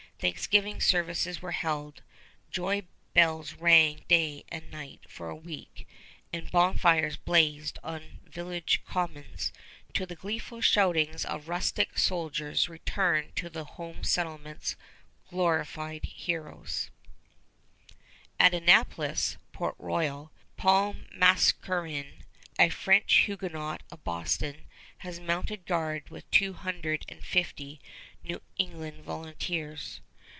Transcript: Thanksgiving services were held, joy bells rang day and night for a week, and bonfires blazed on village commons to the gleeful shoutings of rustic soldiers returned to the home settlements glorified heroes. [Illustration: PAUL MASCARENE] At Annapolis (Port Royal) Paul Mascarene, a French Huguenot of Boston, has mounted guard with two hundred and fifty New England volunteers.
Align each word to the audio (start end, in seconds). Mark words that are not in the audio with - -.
Thanksgiving 0.21 0.81
services 0.81 1.41
were 1.41 1.51
held, 1.51 2.03
joy 2.51 2.83
bells 3.15 3.53
rang 3.55 4.05
day 4.07 4.43
and 4.49 4.69
night 4.69 4.99
for 5.09 5.29
a 5.29 5.35
week, 5.35 5.87
and 6.31 6.51
bonfires 6.51 7.17
blazed 7.17 7.79
on 7.83 8.19
village 8.27 8.83
commons 8.85 9.51
to 9.95 10.05
the 10.05 10.13
gleeful 10.15 10.61
shoutings 10.61 11.25
of 11.25 11.47
rustic 11.49 11.97
soldiers 11.97 12.69
returned 12.69 13.35
to 13.37 13.49
the 13.49 13.63
home 13.65 14.03
settlements 14.03 14.75
glorified 15.31 16.05
heroes. 16.05 16.91
[Illustration: 18.37 18.37
PAUL 18.37 18.37
MASCARENE] 18.37 18.53
At 18.53 18.53
Annapolis 18.53 19.37
(Port 19.51 19.75
Royal) 19.79 20.31
Paul 20.55 20.97
Mascarene, 21.15 22.25
a 22.59 22.69
French 22.69 23.11
Huguenot 23.25 23.81
of 23.89 24.03
Boston, 24.03 24.67
has 24.99 25.19
mounted 25.19 25.65
guard 25.65 26.11
with 26.11 26.29
two 26.29 26.53
hundred 26.53 27.05
and 27.09 27.23
fifty 27.25 27.81
New 28.23 28.39
England 28.59 29.03
volunteers. 29.03 29.99